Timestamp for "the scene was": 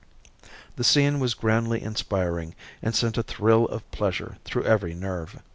0.77-1.35